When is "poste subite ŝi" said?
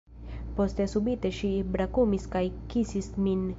0.59-1.51